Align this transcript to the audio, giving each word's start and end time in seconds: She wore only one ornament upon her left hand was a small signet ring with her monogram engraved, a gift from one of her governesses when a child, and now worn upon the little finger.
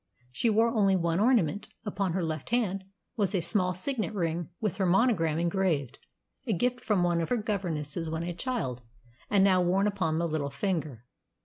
She 0.31 0.49
wore 0.49 0.73
only 0.73 0.95
one 0.95 1.19
ornament 1.19 1.67
upon 1.85 2.13
her 2.13 2.23
left 2.23 2.49
hand 2.49 2.85
was 3.17 3.35
a 3.35 3.39
small 3.39 3.75
signet 3.75 4.15
ring 4.15 4.49
with 4.59 4.77
her 4.77 4.85
monogram 4.87 5.37
engraved, 5.37 5.99
a 6.47 6.53
gift 6.53 6.79
from 6.81 7.03
one 7.03 7.21
of 7.21 7.29
her 7.29 7.37
governesses 7.37 8.09
when 8.09 8.23
a 8.23 8.33
child, 8.33 8.81
and 9.29 9.43
now 9.43 9.61
worn 9.61 9.85
upon 9.85 10.17
the 10.17 10.27
little 10.27 10.49
finger. 10.49 11.05